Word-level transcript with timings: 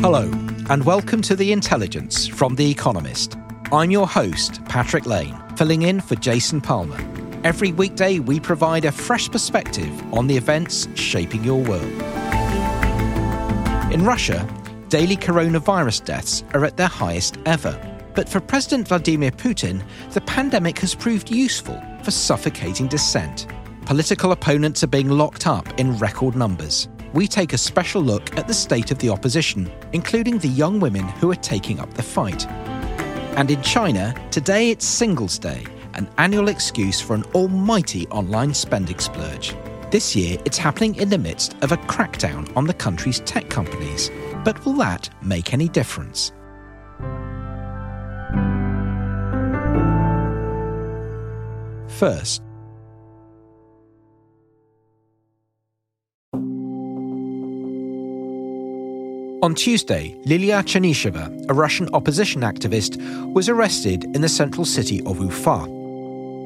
Hello, 0.00 0.30
and 0.68 0.84
welcome 0.84 1.22
to 1.22 1.34
The 1.34 1.52
Intelligence 1.52 2.26
from 2.28 2.54
The 2.54 2.70
Economist. 2.70 3.36
I'm 3.72 3.90
your 3.90 4.06
host, 4.06 4.62
Patrick 4.66 5.06
Lane, 5.06 5.34
filling 5.56 5.82
in 5.82 6.00
for 6.00 6.16
Jason 6.16 6.60
Palmer. 6.60 6.98
Every 7.44 7.72
weekday, 7.72 8.18
we 8.18 8.38
provide 8.38 8.84
a 8.84 8.92
fresh 8.92 9.28
perspective 9.30 9.90
on 10.12 10.26
the 10.26 10.36
events 10.36 10.86
shaping 10.94 11.42
your 11.42 11.62
world. 11.62 11.90
In 13.90 14.04
Russia, 14.04 14.46
daily 14.90 15.16
coronavirus 15.16 16.04
deaths 16.04 16.44
are 16.52 16.64
at 16.66 16.76
their 16.76 16.88
highest 16.88 17.38
ever. 17.46 17.74
But 18.14 18.28
for 18.28 18.40
President 18.40 18.88
Vladimir 18.88 19.30
Putin, 19.30 19.82
the 20.12 20.20
pandemic 20.20 20.78
has 20.80 20.94
proved 20.94 21.30
useful 21.30 21.82
for 22.02 22.10
suffocating 22.10 22.86
dissent. 22.86 23.46
Political 23.86 24.32
opponents 24.32 24.84
are 24.84 24.88
being 24.88 25.08
locked 25.08 25.46
up 25.46 25.66
in 25.80 25.96
record 25.98 26.36
numbers. 26.36 26.86
We 27.12 27.26
take 27.26 27.52
a 27.52 27.58
special 27.58 28.02
look 28.02 28.36
at 28.36 28.48
the 28.48 28.54
state 28.54 28.90
of 28.90 28.98
the 28.98 29.10
opposition, 29.10 29.70
including 29.92 30.38
the 30.38 30.48
young 30.48 30.80
women 30.80 31.06
who 31.08 31.30
are 31.30 31.36
taking 31.36 31.80
up 31.80 31.92
the 31.94 32.02
fight. 32.02 32.46
And 33.36 33.50
in 33.50 33.62
China, 33.62 34.14
today 34.30 34.70
it's 34.70 34.84
Singles 34.84 35.38
Day, 35.38 35.64
an 35.94 36.08
annual 36.18 36.48
excuse 36.48 37.00
for 37.00 37.14
an 37.14 37.24
almighty 37.34 38.06
online 38.08 38.54
spending 38.54 38.98
splurge. 38.98 39.54
This 39.90 40.16
year, 40.16 40.36
it's 40.44 40.58
happening 40.58 40.96
in 40.96 41.10
the 41.10 41.18
midst 41.18 41.56
of 41.62 41.72
a 41.72 41.76
crackdown 41.76 42.54
on 42.56 42.66
the 42.66 42.74
country's 42.74 43.20
tech 43.20 43.48
companies. 43.48 44.10
But 44.44 44.64
will 44.64 44.74
that 44.74 45.08
make 45.22 45.54
any 45.54 45.68
difference? 45.68 46.32
First, 51.88 52.42
On 59.42 59.54
Tuesday, 59.54 60.16
Lilia 60.24 60.62
Chanysheva, 60.62 61.50
a 61.50 61.52
Russian 61.52 61.90
opposition 61.92 62.40
activist, 62.40 62.96
was 63.34 63.50
arrested 63.50 64.04
in 64.16 64.22
the 64.22 64.30
central 64.30 64.64
city 64.64 65.02
of 65.04 65.20
Ufa. 65.20 65.58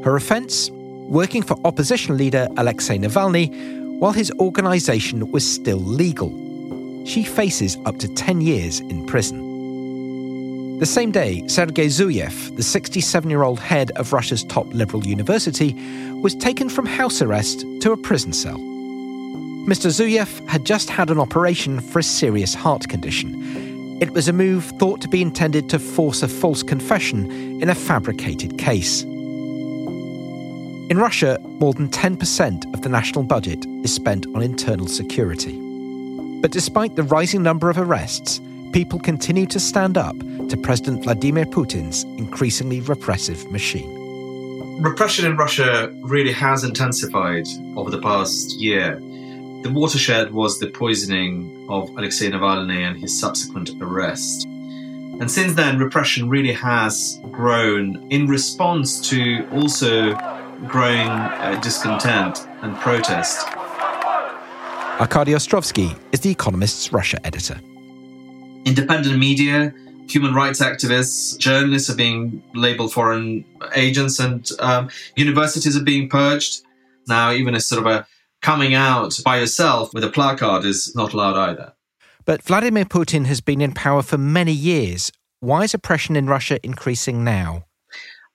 Her 0.04 0.16
offence? 0.16 0.70
Working 1.08 1.42
for 1.42 1.56
opposition 1.64 2.16
leader 2.16 2.48
Alexei 2.56 2.98
Navalny 2.98 3.98
while 4.00 4.10
his 4.10 4.32
organisation 4.40 5.30
was 5.30 5.48
still 5.48 5.76
legal. 5.76 6.30
She 7.06 7.22
faces 7.22 7.78
up 7.86 7.98
to 7.98 8.08
10 8.08 8.40
years 8.40 8.80
in 8.80 9.06
prison. 9.06 10.78
The 10.80 10.86
same 10.86 11.12
day, 11.12 11.46
Sergei 11.46 11.86
Zuyev, 11.86 12.56
the 12.56 12.62
67 12.64 13.30
year 13.30 13.44
old 13.44 13.60
head 13.60 13.92
of 13.92 14.12
Russia's 14.12 14.42
top 14.42 14.66
liberal 14.74 15.06
university, 15.06 15.74
was 16.22 16.34
taken 16.34 16.68
from 16.68 16.86
house 16.86 17.22
arrest 17.22 17.60
to 17.82 17.92
a 17.92 17.96
prison 17.96 18.32
cell. 18.32 18.69
Mr. 19.70 19.88
Zuyev 19.88 20.48
had 20.48 20.64
just 20.64 20.90
had 20.90 21.10
an 21.10 21.20
operation 21.20 21.78
for 21.78 22.00
a 22.00 22.02
serious 22.02 22.54
heart 22.54 22.88
condition. 22.88 24.02
It 24.02 24.10
was 24.10 24.26
a 24.26 24.32
move 24.32 24.64
thought 24.80 25.00
to 25.02 25.08
be 25.08 25.22
intended 25.22 25.68
to 25.68 25.78
force 25.78 26.24
a 26.24 26.28
false 26.28 26.64
confession 26.64 27.30
in 27.62 27.70
a 27.70 27.74
fabricated 27.76 28.58
case. 28.58 29.02
In 29.02 30.98
Russia, 30.98 31.38
more 31.60 31.72
than 31.72 31.88
10% 31.88 32.74
of 32.74 32.82
the 32.82 32.88
national 32.88 33.22
budget 33.22 33.64
is 33.84 33.94
spent 33.94 34.26
on 34.34 34.42
internal 34.42 34.88
security. 34.88 35.56
But 36.40 36.50
despite 36.50 36.96
the 36.96 37.04
rising 37.04 37.44
number 37.44 37.70
of 37.70 37.78
arrests, 37.78 38.40
people 38.72 38.98
continue 38.98 39.46
to 39.46 39.60
stand 39.60 39.96
up 39.96 40.18
to 40.48 40.56
President 40.56 41.04
Vladimir 41.04 41.46
Putin's 41.46 42.02
increasingly 42.18 42.80
repressive 42.80 43.48
machine. 43.52 44.00
Repression 44.82 45.26
in 45.26 45.36
Russia 45.36 45.94
really 46.00 46.32
has 46.32 46.64
intensified 46.64 47.46
over 47.76 47.88
the 47.88 48.00
past 48.00 48.58
year. 48.58 49.00
The 49.62 49.70
watershed 49.70 50.32
was 50.32 50.58
the 50.58 50.68
poisoning 50.68 51.66
of 51.68 51.90
Alexei 51.90 52.30
Navalny 52.30 52.78
and 52.78 52.98
his 52.98 53.20
subsequent 53.20 53.70
arrest. 53.82 54.46
And 54.46 55.30
since 55.30 55.52
then, 55.52 55.78
repression 55.78 56.30
really 56.30 56.52
has 56.52 57.20
grown 57.30 58.10
in 58.10 58.26
response 58.26 59.06
to 59.10 59.46
also 59.52 60.14
growing 60.66 61.08
uh, 61.08 61.60
discontent 61.62 62.48
and 62.62 62.74
protest. 62.76 63.46
Arkady 64.98 65.32
Ostrovsky 65.32 65.94
is 66.12 66.20
The 66.20 66.30
Economist's 66.30 66.90
Russia 66.90 67.18
editor. 67.26 67.60
Independent 68.64 69.18
media, 69.18 69.74
human 70.08 70.34
rights 70.34 70.60
activists, 70.60 71.38
journalists 71.38 71.90
are 71.90 71.96
being 71.96 72.42
labeled 72.54 72.94
foreign 72.94 73.44
agents, 73.74 74.18
and 74.18 74.48
um, 74.58 74.88
universities 75.16 75.76
are 75.76 75.84
being 75.84 76.08
purged. 76.08 76.62
Now, 77.06 77.32
even 77.32 77.54
a 77.54 77.60
sort 77.60 77.86
of 77.86 77.92
a 77.92 78.06
coming 78.42 78.74
out 78.74 79.20
by 79.24 79.38
yourself 79.38 79.92
with 79.92 80.04
a 80.04 80.10
placard 80.10 80.64
is 80.64 80.94
not 80.94 81.12
allowed 81.12 81.36
either. 81.36 81.74
But 82.24 82.42
Vladimir 82.42 82.84
Putin 82.84 83.26
has 83.26 83.40
been 83.40 83.60
in 83.60 83.72
power 83.72 84.02
for 84.02 84.18
many 84.18 84.52
years. 84.52 85.10
Why 85.40 85.64
is 85.64 85.74
oppression 85.74 86.16
in 86.16 86.26
Russia 86.26 86.60
increasing 86.64 87.24
now? 87.24 87.64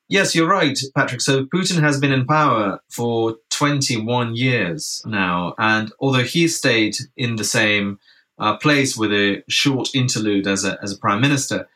Yes, 0.07 0.35
you're 0.35 0.47
right, 0.47 0.77
Patrick. 0.95 1.21
So 1.21 1.45
Putin 1.45 1.81
has 1.81 1.99
been 1.99 2.11
in 2.11 2.27
power 2.27 2.79
for 2.89 3.37
21 3.49 4.35
years 4.35 5.01
now. 5.05 5.55
And 5.57 5.91
although 5.99 6.23
he 6.23 6.47
stayed 6.47 6.95
in 7.17 7.37
the 7.37 7.43
same 7.43 7.99
uh, 8.37 8.57
place 8.57 8.95
with 8.95 9.11
a 9.11 9.43
short 9.47 9.95
interlude 9.95 10.45
as 10.45 10.63
a, 10.63 10.77
as 10.83 10.91
a 10.91 10.97
prime 10.97 11.21
minister, 11.21 11.67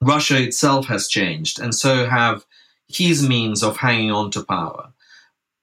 Russia 0.00 0.40
itself 0.40 0.86
has 0.86 1.08
changed. 1.08 1.58
And 1.58 1.74
so 1.74 2.06
have 2.06 2.44
his 2.86 3.26
means 3.26 3.62
of 3.62 3.78
hanging 3.78 4.12
on 4.12 4.30
to 4.32 4.44
power. 4.44 4.92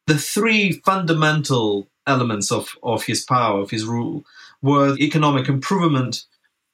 The 0.08 0.18
three 0.18 0.82
fundamental 0.84 1.88
elements 2.10 2.52
of, 2.52 2.76
of 2.84 3.04
his 3.04 3.24
power, 3.24 3.62
of 3.62 3.70
his 3.70 3.86
rule, 3.86 4.26
were 4.62 4.98
economic 4.98 5.48
improvement, 5.48 6.26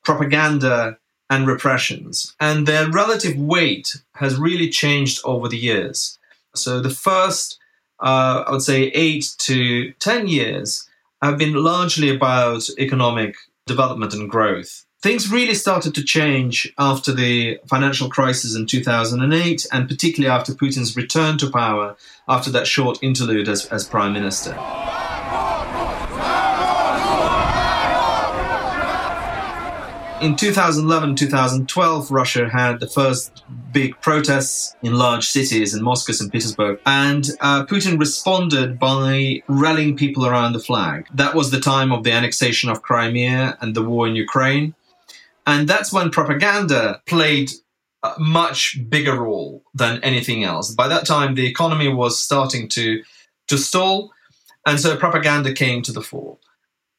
propaganda, 0.03 0.97
and 1.29 1.47
repressions. 1.47 2.35
And 2.39 2.67
their 2.67 2.89
relative 2.89 3.35
weight 3.37 3.95
has 4.15 4.37
really 4.37 4.69
changed 4.69 5.21
over 5.23 5.47
the 5.47 5.57
years. 5.57 6.17
So 6.55 6.79
the 6.79 6.89
first, 6.89 7.59
uh, 7.99 8.43
I 8.47 8.51
would 8.51 8.61
say, 8.61 8.85
eight 8.93 9.33
to 9.39 9.91
10 9.93 10.27
years 10.27 10.87
have 11.21 11.37
been 11.37 11.53
largely 11.53 12.15
about 12.15 12.63
economic 12.77 13.35
development 13.65 14.13
and 14.13 14.29
growth. 14.29 14.85
Things 15.01 15.31
really 15.31 15.53
started 15.53 15.93
to 15.95 16.03
change 16.03 16.73
after 16.79 17.11
the 17.11 17.59
financial 17.67 18.09
crisis 18.09 18.55
in 18.55 18.65
2008, 18.65 19.67
and 19.71 19.87
particularly 19.87 20.35
after 20.35 20.53
Putin's 20.53 20.95
return 20.95 21.37
to 21.39 21.49
power 21.51 21.95
after 22.27 22.49
that 22.51 22.65
short 22.65 22.97
interlude 23.03 23.47
as, 23.47 23.65
as 23.67 23.87
prime 23.87 24.13
minister. 24.13 24.57
In 30.21 30.35
2011 30.35 31.15
2012, 31.15 32.11
Russia 32.11 32.49
had 32.49 32.79
the 32.79 32.87
first 32.87 33.43
big 33.71 33.99
protests 34.01 34.75
in 34.81 34.93
large 34.93 35.27
cities 35.27 35.73
in 35.73 35.83
Moscow, 35.83 36.13
St. 36.13 36.31
Petersburg, 36.31 36.79
and 36.85 37.29
uh, 37.41 37.65
Putin 37.65 37.99
responded 37.99 38.79
by 38.79 39.41
rallying 39.47 39.97
people 39.97 40.25
around 40.25 40.53
the 40.53 40.59
flag. 40.59 41.07
That 41.13 41.35
was 41.35 41.51
the 41.51 41.59
time 41.59 41.91
of 41.91 42.03
the 42.03 42.11
annexation 42.11 42.69
of 42.69 42.81
Crimea 42.81 43.57
and 43.61 43.75
the 43.75 43.83
war 43.83 44.07
in 44.07 44.15
Ukraine. 44.15 44.73
And 45.45 45.67
that's 45.67 45.91
when 45.91 46.09
propaganda 46.09 47.01
played 47.05 47.51
a 48.03 48.13
much 48.17 48.79
bigger 48.89 49.19
role 49.19 49.63
than 49.73 50.01
anything 50.03 50.43
else. 50.43 50.73
By 50.73 50.87
that 50.87 51.05
time, 51.05 51.35
the 51.35 51.45
economy 51.45 51.89
was 51.89 52.21
starting 52.21 52.69
to, 52.69 53.03
to 53.47 53.57
stall, 53.57 54.11
and 54.65 54.79
so 54.79 54.95
propaganda 54.97 55.53
came 55.53 55.81
to 55.83 55.91
the 55.91 56.01
fore. 56.01 56.37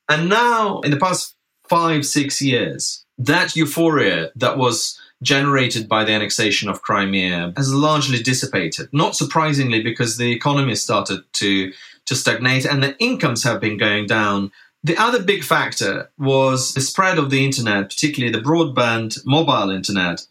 And 0.09 0.29
now, 0.29 0.81
in 0.81 0.91
the 0.91 0.99
past 0.99 1.36
five, 1.69 2.05
six 2.05 2.41
years, 2.43 3.05
that 3.19 3.57
euphoria 3.57 4.31
that 4.37 4.59
was 4.59 5.01
generated 5.23 5.89
by 5.89 6.05
the 6.05 6.13
annexation 6.13 6.69
of 6.69 6.83
Crimea 6.83 7.53
has 7.57 7.73
largely 7.73 8.23
dissipated. 8.23 8.89
Not 8.93 9.17
surprisingly, 9.17 9.83
because 9.83 10.17
the 10.17 10.33
economy 10.33 10.75
started 10.75 11.21
to, 11.35 11.73
to 12.05 12.15
stagnate 12.15 12.67
and 12.67 12.83
the 12.83 12.97
incomes 12.99 13.43
have 13.43 13.61
been 13.61 13.79
going 13.79 14.07
down. 14.07 14.53
The 14.85 14.97
other 14.99 15.23
big 15.23 15.43
factor 15.43 16.11
was 16.19 16.75
the 16.75 16.81
spread 16.81 17.19
of 17.19 17.31
the 17.31 17.45
internet, 17.45 17.89
particularly 17.89 18.31
the 18.31 18.45
broadband 18.45 19.19
mobile 19.25 19.71
internet, 19.71 20.27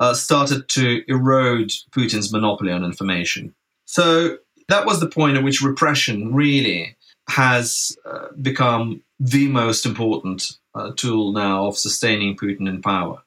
uh, 0.00 0.14
started 0.14 0.68
to 0.70 1.02
erode 1.06 1.70
Putin's 1.92 2.32
monopoly 2.32 2.72
on 2.72 2.84
information. 2.84 3.54
So 3.84 4.38
that 4.68 4.84
was 4.84 4.98
the 4.98 5.08
point 5.08 5.36
at 5.36 5.44
which 5.44 5.62
repression 5.62 6.34
really 6.34 6.96
has 7.28 7.96
uh, 8.04 8.26
become 8.42 9.03
the 9.18 9.48
most 9.48 9.86
important 9.86 10.58
uh, 10.74 10.92
tool 10.96 11.32
now 11.32 11.66
of 11.66 11.78
sustaining 11.78 12.36
Putin 12.36 12.68
in 12.68 12.82
power. 12.82 13.22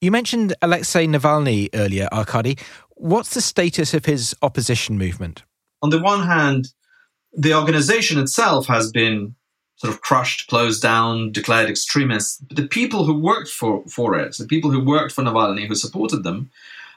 You 0.00 0.10
mentioned 0.10 0.54
Alexei 0.62 1.06
Navalny 1.06 1.68
earlier, 1.74 2.08
Arkady. 2.10 2.56
What's 2.96 3.34
the 3.34 3.40
status 3.40 3.92
of 3.92 4.06
his 4.06 4.34
opposition 4.42 4.96
movement? 4.96 5.42
On 5.82 5.90
the 5.90 6.00
one 6.00 6.26
hand, 6.26 6.72
the 7.32 7.54
organization 7.54 8.18
itself 8.18 8.66
has 8.66 8.90
been 8.90 9.34
sort 9.76 9.92
of 9.92 10.02
crushed, 10.02 10.48
closed 10.48 10.82
down, 10.82 11.32
declared 11.32 11.70
extremists. 11.70 12.38
But 12.38 12.56
the 12.56 12.68
people 12.68 13.04
who 13.04 13.18
worked 13.18 13.48
for, 13.48 13.82
for 13.88 14.18
it, 14.18 14.36
the 14.36 14.46
people 14.46 14.70
who 14.70 14.84
worked 14.84 15.12
for 15.12 15.22
Navalny, 15.22 15.66
who 15.66 15.74
supported 15.74 16.22
them, 16.22 16.50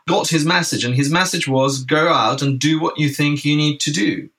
got 0.08 0.28
his 0.28 0.46
message. 0.46 0.84
And 0.84 0.94
his 0.94 1.10
message 1.10 1.48
was 1.48 1.84
go 1.84 2.10
out 2.10 2.42
and 2.42 2.60
do 2.60 2.82
what 2.82 3.00
you 3.00 3.10
think 3.10 3.46
you 3.46 3.56
need 3.56 3.80
to 3.82 3.92
do. 3.92 4.30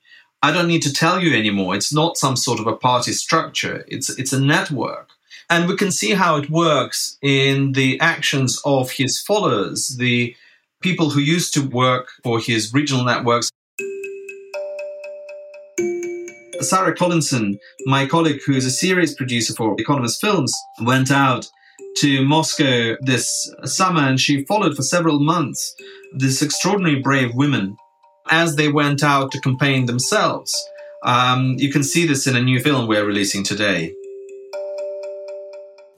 I 0.45 0.51
don't 0.51 0.67
need 0.67 0.83
to 0.83 0.93
tell 0.93 1.23
you 1.23 1.35
anymore. 1.35 1.73
It's 1.73 1.91
not 1.91 2.17
some 2.17 2.35
sort 2.35 2.59
of 2.59 2.67
a 2.67 2.75
party 2.75 3.13
structure. 3.13 3.83
It's 3.87 4.11
it's 4.19 4.31
a 4.31 4.39
network. 4.39 5.09
And 5.49 5.67
we 5.67 5.75
can 5.75 5.91
see 5.91 6.11
how 6.11 6.37
it 6.37 6.51
works 6.51 7.17
in 7.23 7.71
the 7.71 7.99
actions 7.99 8.61
of 8.63 8.91
his 8.91 9.19
followers, 9.19 9.97
the 9.97 10.35
people 10.81 11.09
who 11.09 11.19
used 11.19 11.55
to 11.55 11.67
work 11.67 12.09
for 12.23 12.39
his 12.39 12.71
regional 12.75 13.03
networks. 13.03 13.49
Sarah 16.61 16.95
Collinson, 16.95 17.57
my 17.87 18.05
colleague 18.05 18.41
who 18.45 18.53
is 18.53 18.67
a 18.67 18.77
series 18.85 19.15
producer 19.15 19.55
for 19.55 19.75
Economist 19.79 20.21
Films, 20.21 20.53
went 20.83 21.09
out 21.09 21.49
to 22.01 22.23
Moscow 22.23 22.97
this 23.01 23.51
summer 23.63 24.01
and 24.01 24.19
she 24.19 24.45
followed 24.45 24.75
for 24.75 24.83
several 24.83 25.19
months 25.19 25.75
this 26.13 26.43
extraordinary 26.43 26.99
brave 27.01 27.33
women 27.33 27.75
as 28.30 28.56
they 28.56 28.68
went 28.68 29.02
out 29.02 29.32
to 29.32 29.40
campaign 29.40 29.86
themselves. 29.86 30.54
Um, 31.02 31.56
you 31.58 31.72
can 31.72 31.82
see 31.82 32.06
this 32.06 32.26
in 32.26 32.36
a 32.36 32.42
new 32.42 32.60
film 32.60 32.86
we're 32.86 33.04
releasing 33.04 33.44
today. 33.44 33.94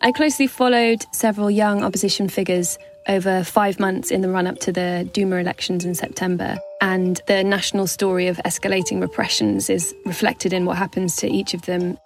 I 0.01 0.13
closely 0.13 0.47
followed 0.47 1.05
several 1.13 1.51
young 1.51 1.85
opposition 1.85 2.29
figures 2.29 2.79
over 3.09 3.45
five 3.45 3.79
months 3.79 4.11
in 4.11 4.21
the 4.21 4.29
run 4.29 4.47
up 4.47 4.59
to 4.61 4.73
the 4.73 5.09
Duma 5.13 5.37
elections 5.37 5.85
in 5.85 5.95
September. 5.95 6.57
And 6.81 7.21
the 7.27 7.45
national 7.45 7.87
story 7.87 8.27
of 8.29 8.37
escalating 8.39 9.01
repressions 9.01 9.71
is 9.71 9.95
reflected 10.05 10.53
in 10.53 10.65
what 10.65 10.77
happens 10.77 11.17
to 11.17 11.29
each 11.29 11.55
of 11.55 11.63
them. 11.63 11.99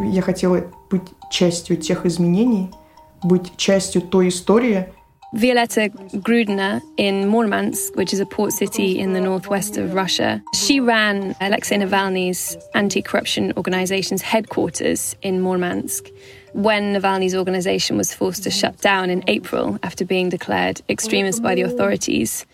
Я 0.00 0.22
хотела 0.22 0.72
быть 0.90 1.08
частью 1.30 1.76
тех 1.76 2.04
изменений, 2.04 2.70
быть 3.22 3.56
частью 3.56 4.02
той 4.02 4.28
истории, 4.28 4.88
Violetta 5.34 5.88
Grudina 6.22 6.80
in 6.96 7.28
Murmansk, 7.28 7.96
which 7.96 8.12
is 8.12 8.20
a 8.20 8.26
port 8.26 8.52
city 8.52 9.00
in 9.00 9.14
the 9.14 9.20
northwest 9.20 9.76
of 9.76 9.92
Russia. 9.92 10.40
She 10.54 10.78
ran 10.78 11.34
Alexei 11.40 11.76
Navalny's 11.76 12.56
anti 12.72 13.02
corruption 13.02 13.52
organization's 13.56 14.22
headquarters 14.22 15.16
in 15.22 15.42
Murmansk 15.42 16.08
when 16.52 16.94
Navalny's 16.94 17.34
organization 17.34 17.96
was 17.96 18.14
forced 18.14 18.44
to 18.44 18.50
shut 18.50 18.80
down 18.80 19.10
in 19.10 19.24
April 19.26 19.76
after 19.82 20.04
being 20.04 20.28
declared 20.28 20.80
extremist 20.88 21.42
by 21.42 21.56
the 21.56 21.62
authorities. 21.62 22.46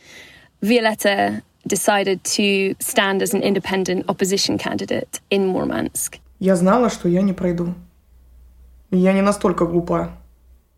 Violetta 0.62 1.42
decided 1.66 2.24
to 2.24 2.74
stand 2.80 3.20
as 3.20 3.34
an 3.34 3.42
independent 3.42 4.06
opposition 4.08 4.56
candidate 4.56 5.20
in 5.28 5.52
Murmansk. 5.52 6.18
Я 6.38 6.56
знала, 6.56 6.88
что 6.88 7.08
я 7.08 7.20
не 7.20 7.34
пройду. 7.34 7.74
Я 8.90 9.12
не 9.12 9.20
настолько 9.20 9.66
глупа. 9.66 10.16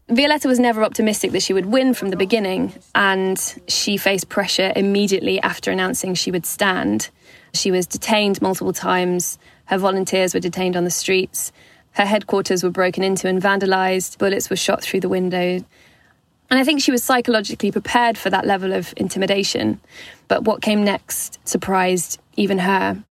Violetta 0.08 0.48
was 0.48 0.58
never 0.58 0.82
optimistic 0.82 1.32
that 1.32 1.42
she 1.42 1.54
would 1.54 1.66
win 1.66 1.94
from 1.94 2.10
the 2.10 2.16
beginning, 2.16 2.74
and 2.94 3.38
she 3.66 3.96
faced 3.96 4.28
pressure 4.28 4.72
immediately 4.76 5.40
after 5.40 5.70
announcing 5.70 6.14
she 6.14 6.30
would 6.30 6.44
stand. 6.44 7.08
She 7.54 7.70
was 7.70 7.86
detained 7.86 8.42
multiple 8.42 8.72
times, 8.72 9.38
her 9.66 9.78
volunteers 9.78 10.34
were 10.34 10.40
detained 10.40 10.76
on 10.76 10.84
the 10.84 10.90
streets, 10.90 11.52
her 11.92 12.04
headquarters 12.04 12.62
were 12.62 12.70
broken 12.70 13.02
into 13.02 13.28
and 13.28 13.40
vandalized, 13.40 14.18
bullets 14.18 14.50
were 14.50 14.56
shot 14.56 14.82
through 14.82 15.00
the 15.00 15.08
window. 15.08 15.64
And 16.50 16.60
I 16.60 16.64
think 16.64 16.82
she 16.82 16.90
was 16.90 17.02
psychologically 17.02 17.70
prepared 17.70 18.18
for 18.18 18.28
that 18.28 18.46
level 18.46 18.72
of 18.72 18.92
intimidation. 18.96 19.80
But 20.28 20.44
what 20.44 20.60
came 20.60 20.84
next 20.84 21.38
surprised 21.48 22.20
even 22.36 22.58
her. 22.58 23.02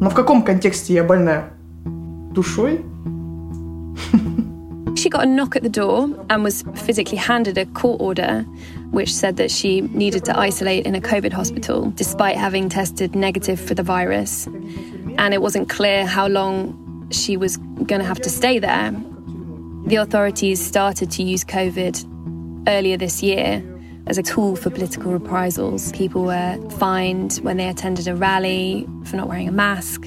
Но 0.00 0.10
в 0.10 0.14
каком 0.14 0.44
контексте 0.44 0.94
я 0.94 1.02
больная? 1.02 1.50
Душой? 2.32 2.84
She 5.09 5.11
got 5.11 5.23
a 5.23 5.25
knock 5.25 5.55
at 5.55 5.63
the 5.63 5.69
door 5.69 6.07
and 6.29 6.43
was 6.43 6.63
physically 6.75 7.17
handed 7.17 7.57
a 7.57 7.65
court 7.65 7.99
order 7.99 8.43
which 8.91 9.11
said 9.11 9.37
that 9.37 9.49
she 9.49 9.81
needed 9.81 10.23
to 10.25 10.37
isolate 10.37 10.85
in 10.85 10.93
a 10.93 11.01
COVID 11.01 11.33
hospital 11.33 11.89
despite 11.95 12.37
having 12.37 12.69
tested 12.69 13.15
negative 13.15 13.59
for 13.59 13.73
the 13.73 13.81
virus. 13.81 14.45
And 15.17 15.33
it 15.33 15.41
wasn't 15.41 15.67
clear 15.67 16.05
how 16.05 16.27
long 16.27 17.09
she 17.09 17.37
was 17.37 17.57
going 17.57 18.01
to 18.01 18.05
have 18.05 18.21
to 18.21 18.29
stay 18.29 18.59
there. 18.59 18.91
The 19.87 19.95
authorities 19.95 20.63
started 20.63 21.09
to 21.09 21.23
use 21.23 21.43
COVID 21.43 22.67
earlier 22.67 22.95
this 22.95 23.23
year 23.23 23.63
as 24.05 24.19
a 24.19 24.21
tool 24.21 24.55
for 24.55 24.69
political 24.69 25.11
reprisals. 25.11 25.91
People 25.93 26.25
were 26.25 26.69
fined 26.77 27.39
when 27.41 27.57
they 27.57 27.67
attended 27.67 28.07
a 28.07 28.13
rally 28.13 28.87
for 29.05 29.15
not 29.15 29.27
wearing 29.27 29.47
a 29.47 29.51
mask. 29.51 30.05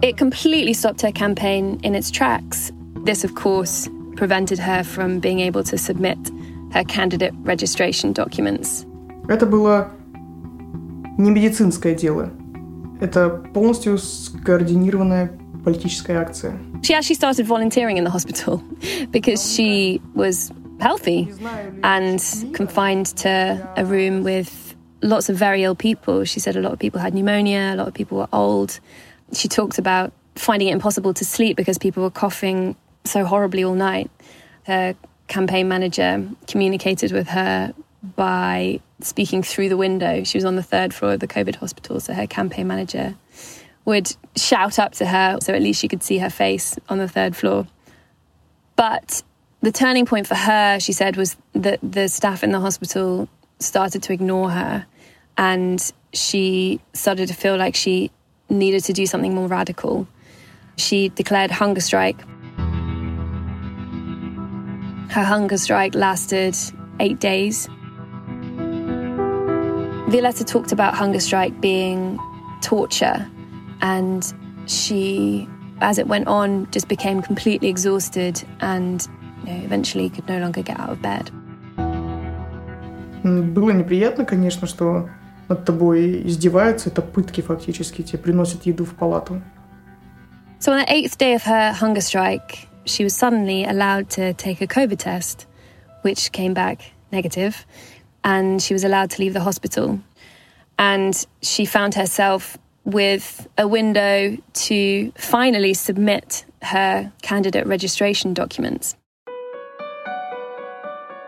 It 0.00 0.16
completely 0.16 0.74
stopped 0.74 1.02
her 1.02 1.10
campaign 1.10 1.80
in 1.82 1.96
its 1.96 2.08
tracks. 2.12 2.70
This, 3.02 3.24
of 3.24 3.34
course, 3.34 3.88
prevented 4.17 4.59
her 4.59 4.83
from 4.83 5.19
being 5.19 5.39
able 5.39 5.63
to 5.63 5.77
submit 5.77 6.17
her 6.71 6.83
candidate 6.83 7.33
registration 7.43 8.13
documents. 8.13 8.85
Это 9.27 9.45
было 9.45 9.89
не 11.17 11.31
медицинское 11.31 11.95
дело. 11.95 12.29
Это 12.99 13.29
полностью 13.53 13.97
скоординированная 13.97 15.31
политическая 15.63 16.17
акция. 16.17 16.57
She 16.81 16.93
actually 16.93 17.15
started 17.15 17.45
volunteering 17.45 17.97
in 17.97 18.03
the 18.03 18.09
hospital 18.09 18.61
because 19.11 19.53
she 19.53 20.01
was 20.13 20.51
healthy 20.79 21.29
and 21.83 22.19
confined 22.53 23.15
to 23.17 23.73
a 23.77 23.85
room 23.85 24.23
with 24.23 24.75
lots 25.01 25.29
of 25.29 25.37
very 25.37 25.63
ill 25.63 25.75
people. 25.75 26.25
She 26.25 26.39
said 26.39 26.55
a 26.55 26.61
lot 26.61 26.73
of 26.73 26.79
people 26.79 26.99
had 26.99 27.13
pneumonia, 27.13 27.71
a 27.73 27.75
lot 27.75 27.87
of 27.87 27.93
people 27.93 28.17
were 28.17 28.29
old. 28.33 28.79
She 29.33 29.47
talked 29.47 29.77
about 29.77 30.11
finding 30.35 30.67
it 30.69 30.73
impossible 30.73 31.13
to 31.13 31.25
sleep 31.25 31.55
because 31.55 31.77
people 31.77 32.03
were 32.03 32.11
coughing 32.11 32.75
so 33.08 33.24
horribly 33.24 33.64
all 33.64 33.74
night. 33.74 34.10
Her 34.64 34.94
campaign 35.28 35.68
manager 35.68 36.28
communicated 36.46 37.12
with 37.12 37.28
her 37.28 37.74
by 38.16 38.80
speaking 39.00 39.42
through 39.42 39.68
the 39.68 39.76
window. 39.76 40.24
She 40.24 40.38
was 40.38 40.44
on 40.44 40.56
the 40.56 40.62
third 40.62 40.94
floor 40.94 41.14
of 41.14 41.20
the 41.20 41.28
COVID 41.28 41.56
hospital, 41.56 42.00
so 42.00 42.12
her 42.14 42.26
campaign 42.26 42.66
manager 42.66 43.14
would 43.84 44.14
shout 44.36 44.78
up 44.78 44.92
to 44.92 45.06
her 45.06 45.38
so 45.40 45.54
at 45.54 45.62
least 45.62 45.80
she 45.80 45.88
could 45.88 46.02
see 46.02 46.18
her 46.18 46.30
face 46.30 46.78
on 46.88 46.98
the 46.98 47.08
third 47.08 47.34
floor. 47.34 47.66
But 48.76 49.22
the 49.62 49.72
turning 49.72 50.06
point 50.06 50.26
for 50.26 50.34
her, 50.34 50.78
she 50.78 50.92
said, 50.92 51.16
was 51.16 51.36
that 51.54 51.80
the 51.82 52.08
staff 52.08 52.44
in 52.44 52.52
the 52.52 52.60
hospital 52.60 53.28
started 53.58 54.02
to 54.04 54.12
ignore 54.12 54.50
her 54.50 54.86
and 55.36 55.92
she 56.12 56.80
started 56.92 57.28
to 57.28 57.34
feel 57.34 57.56
like 57.56 57.74
she 57.74 58.10
needed 58.50 58.84
to 58.84 58.92
do 58.92 59.06
something 59.06 59.34
more 59.34 59.48
radical. 59.48 60.06
She 60.76 61.08
declared 61.08 61.50
hunger 61.50 61.80
strike 61.80 62.18
her 65.09 65.23
hunger 65.23 65.57
strike 65.57 65.95
lasted 65.95 66.55
eight 66.99 67.19
days. 67.19 67.67
Violetta 70.07 70.43
talked 70.43 70.71
about 70.71 70.93
hunger 70.93 71.19
strike 71.19 71.59
being 71.61 72.19
torture, 72.61 73.27
and 73.81 74.33
she, 74.67 75.47
as 75.81 75.97
it 75.97 76.07
went 76.07 76.27
on, 76.27 76.69
just 76.71 76.87
became 76.87 77.21
completely 77.21 77.67
exhausted 77.67 78.43
and 78.61 79.07
you 79.43 79.53
know, 79.53 79.63
eventually 79.63 80.09
could 80.09 80.27
no 80.27 80.39
longer 80.39 80.61
get 80.61 80.79
out 80.79 80.89
of 80.89 81.01
bed. 81.01 81.31
Было 83.23 83.71
неприятно, 83.71 84.25
конечно, 84.25 84.67
что 84.67 85.09
над 85.47 85.65
тобой 85.65 86.27
издеваются, 86.27 86.89
это 86.89 87.01
пытки 87.01 87.41
фактически, 87.41 88.01
тебе 88.01 88.19
приносят 88.19 88.65
еду 88.65 88.85
в 88.85 88.93
палату. 88.95 89.41
So 90.59 90.71
on 90.71 90.79
the 90.79 90.91
eighth 90.91 91.17
day 91.17 91.33
of 91.33 91.43
her 91.43 91.73
hunger 91.73 92.01
strike, 92.01 92.66
she 92.88 93.04
was 93.04 93.14
suddenly 93.14 93.64
allowed 93.64 94.10
to 94.10 94.34
take 94.34 94.60
a 94.60 94.66
COVID 94.66 94.98
test, 94.98 95.46
which 96.02 96.32
came 96.32 96.54
back 96.54 96.92
negative, 97.12 97.66
and 98.24 98.62
she 98.62 98.72
was 98.72 98.84
allowed 98.84 99.10
to 99.10 99.22
leave 99.22 99.34
the 99.34 99.40
hospital. 99.40 100.00
And 100.78 101.26
she 101.42 101.64
found 101.64 101.94
herself 101.94 102.58
with 102.84 103.46
a 103.58 103.68
window 103.68 104.36
to 104.52 105.12
finally 105.16 105.74
submit 105.74 106.44
her 106.62 107.12
candidate 107.22 107.66
registration 107.66 108.34
documents. 108.34 108.96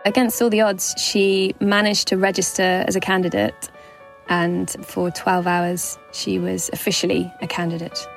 Against 0.03 0.41
all 0.41 0.49
the 0.49 0.61
odds, 0.61 0.95
she 0.97 1.53
managed 1.59 2.07
to 2.07 2.17
register 2.17 2.83
as 2.87 2.95
a 2.95 2.99
candidate, 2.99 3.69
and 4.29 4.69
for 4.83 5.11
12 5.11 5.45
hours, 5.45 5.99
she 6.11 6.39
was 6.39 6.69
officially 6.73 7.31
a 7.41 7.47
candidate. 7.47 8.07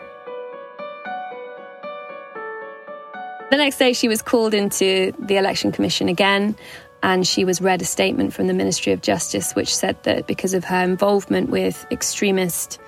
The 3.52 3.58
next 3.58 3.78
day, 3.78 3.94
she 3.94 4.08
was 4.08 4.22
called 4.22 4.54
into 4.54 5.12
the 5.18 5.38
election 5.38 5.72
commission 5.72 6.08
again, 6.08 6.56
and 7.02 7.26
she 7.26 7.46
was 7.46 7.62
read 7.62 7.82
a 7.82 7.86
statement 7.86 8.34
from 8.34 8.48
the 8.48 8.54
Ministry 8.54 8.92
of 8.94 9.02
Justice 9.02 9.54
which 9.54 9.76
said 9.76 10.02
that 10.04 10.28
because 10.28 10.54
of 10.54 10.64
her 10.66 10.84
involvement 10.84 11.50
with 11.50 11.86
extremist 11.92 12.80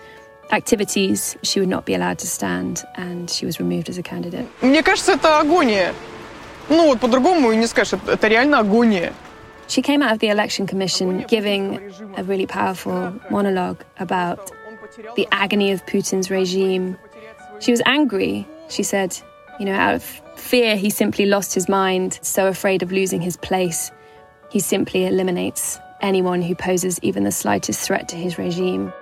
activities, 0.51 1.37
she 1.43 1.59
would 1.59 1.69
not 1.69 1.85
be 1.85 1.93
allowed 1.93 2.19
to 2.19 2.27
stand 2.27 2.83
and 2.95 3.29
she 3.29 3.45
was 3.45 3.59
removed 3.59 3.89
as 3.89 3.97
a 3.97 4.03
candidate. 4.03 4.47
Мне 4.61 4.83
кажется, 4.83 5.13
это 5.13 5.39
агония. 5.39 5.93
Ну 6.69 6.87
вот 6.87 6.99
по-другому 6.99 7.51
и 7.51 7.55
не 7.55 7.67
скажешь, 7.67 7.99
это 8.07 8.27
реально 8.27 8.59
агония. 8.59 9.13
She 9.67 9.81
came 9.81 10.01
out 10.01 10.11
of 10.11 10.19
the 10.19 10.27
election 10.27 10.67
commission 10.67 11.23
giving 11.29 11.79
a 12.17 12.23
really 12.23 12.45
powerful 12.45 13.13
monologue 13.29 13.85
about 13.99 14.51
the 15.15 15.25
agony 15.31 15.71
of 15.71 15.85
Putin's 15.85 16.29
regime. 16.29 16.97
She 17.59 17.71
was 17.71 17.81
angry. 17.85 18.45
She 18.67 18.83
said, 18.83 19.17
you 19.59 19.65
know, 19.65 19.73
out 19.73 19.95
of 19.95 20.21
fear, 20.46 20.76
he 20.76 20.90
simply 20.90 21.26
lost 21.26 21.54
his 21.54 21.68
mind, 21.68 22.18
so 22.22 22.46
afraid 22.46 22.82
of 22.82 22.92
losing 22.92 23.20
his 23.20 23.36
place. 23.36 23.90
He 24.50 24.60
simply 24.60 25.06
eliminates 25.06 25.78
anyone 26.00 26.40
who 26.40 26.54
poses 26.54 26.98
even 27.02 27.24
the 27.24 27.32
slightest 27.32 27.80
threat 27.80 28.08
to 28.10 28.16
his 28.16 28.38
regime. 28.38 28.92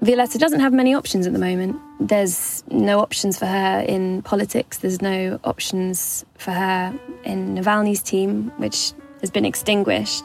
Violetta 0.00 0.38
doesn't 0.38 0.60
have 0.60 0.72
many 0.72 0.94
options 0.94 1.26
at 1.26 1.32
the 1.32 1.38
moment. 1.38 1.76
There's 2.00 2.64
no 2.68 2.98
options 3.00 3.38
for 3.38 3.46
her 3.46 3.84
in 3.86 4.22
politics. 4.22 4.78
There's 4.78 5.00
no 5.00 5.38
options 5.44 6.24
for 6.38 6.50
her 6.50 6.98
in 7.24 7.54
Navalny's 7.54 8.02
team, 8.02 8.52
which 8.56 8.92
has 9.20 9.30
been 9.30 9.44
extinguished 9.44 10.24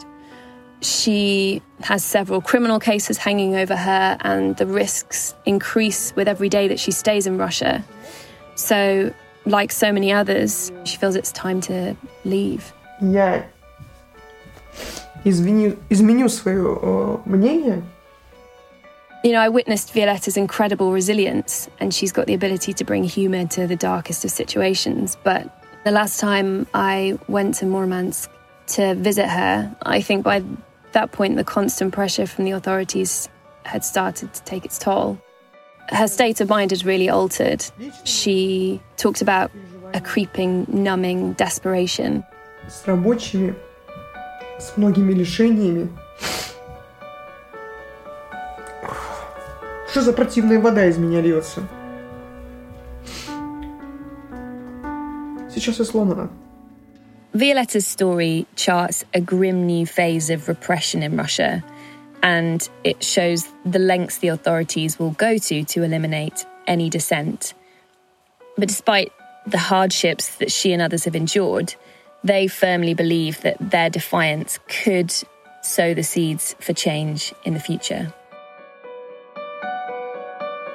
She 0.80 1.62
has 1.80 2.04
several 2.04 2.40
criminal 2.40 2.80
cases 2.80 3.16
hanging 3.18 3.54
over 3.54 3.76
her, 3.76 4.16
and 4.20 4.56
the 4.56 4.66
risks 4.66 5.34
increase 5.44 6.12
with 6.16 6.26
every 6.26 6.48
day 6.48 6.66
that 6.68 6.80
she 6.80 6.90
stays 6.90 7.26
in 7.26 7.38
Russia. 7.38 7.84
So, 8.56 9.12
like 9.46 9.70
so 9.70 9.92
many 9.92 10.12
others, 10.12 10.72
she 10.84 10.96
feels 10.96 11.14
it's 11.14 11.32
time 11.32 11.60
to 11.62 11.96
leave. 12.24 12.72
Я 13.00 13.44
извини, 15.24 15.76
изменю 15.88 16.28
свое 16.28 17.20
мнение 17.26 17.82
You 19.24 19.30
know, 19.30 19.40
I 19.40 19.50
witnessed 19.50 19.92
Violetta's 19.92 20.36
incredible 20.36 20.90
resilience, 20.90 21.68
and 21.78 21.94
she's 21.94 22.10
got 22.10 22.26
the 22.26 22.34
ability 22.34 22.72
to 22.72 22.84
bring 22.84 23.04
humour 23.04 23.46
to 23.46 23.68
the 23.68 23.76
darkest 23.76 24.24
of 24.24 24.32
situations. 24.32 25.16
But 25.22 25.46
the 25.84 25.92
last 25.92 26.18
time 26.18 26.66
I 26.74 27.16
went 27.28 27.54
to 27.56 27.66
Murmansk 27.66 28.28
to 28.74 28.96
visit 28.96 29.28
her, 29.28 29.76
I 29.82 30.00
think 30.00 30.24
by 30.24 30.42
that 30.92 31.12
point 31.12 31.36
the 31.36 31.44
constant 31.44 31.92
pressure 31.92 32.26
from 32.26 32.44
the 32.44 32.52
authorities 32.52 33.28
had 33.64 33.84
started 33.84 34.32
to 34.34 34.42
take 34.44 34.64
its 34.64 34.78
toll. 34.78 35.18
Her 35.88 36.08
state 36.08 36.40
of 36.40 36.48
mind 36.48 36.70
had 36.70 36.84
really 36.84 37.08
altered. 37.08 37.64
She 38.04 38.80
talked 38.96 39.20
about 39.20 39.50
a 39.94 40.00
creeping, 40.00 40.66
numbing 40.68 41.34
desperation. 41.34 42.24
С 42.68 42.86
рабочими, 42.86 43.54
с 44.58 44.76
многими 44.76 45.12
лишениями. 45.12 45.88
Что 49.90 50.00
за 50.00 50.12
противная 50.12 50.58
вода 50.58 50.86
из 50.86 50.96
меня 50.96 51.20
льется? 51.20 51.68
Сейчас 55.54 55.78
я 55.78 55.84
сломана. 55.84 56.30
Violetta's 57.37 57.85
story 57.85 58.47
charts 58.55 59.05
a 59.13 59.21
grim 59.21 59.67
new 59.67 59.85
phase 59.85 60.31
of 60.31 60.47
repression 60.47 61.03
in 61.03 61.15
Russia, 61.15 61.63
and 62.23 62.67
it 62.83 63.03
shows 63.03 63.47
the 63.63 63.77
lengths 63.77 64.17
the 64.17 64.29
authorities 64.29 64.97
will 64.97 65.11
go 65.11 65.37
to 65.37 65.63
to 65.63 65.83
eliminate 65.83 66.47
any 66.65 66.89
dissent. 66.89 67.53
But 68.57 68.69
despite 68.69 69.11
the 69.45 69.59
hardships 69.59 70.37
that 70.37 70.51
she 70.51 70.73
and 70.73 70.81
others 70.81 71.05
have 71.05 71.15
endured, 71.15 71.75
they 72.23 72.47
firmly 72.47 72.95
believe 72.95 73.41
that 73.41 73.57
their 73.69 73.91
defiance 73.91 74.57
could 74.67 75.13
sow 75.61 75.93
the 75.93 76.01
seeds 76.01 76.55
for 76.59 76.73
change 76.73 77.35
in 77.45 77.53
the 77.53 77.59
future. 77.59 78.11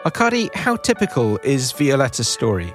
Arkady, 0.04 0.48
how 0.54 0.76
typical 0.76 1.38
is 1.38 1.72
Violetta's 1.72 2.28
story? 2.28 2.72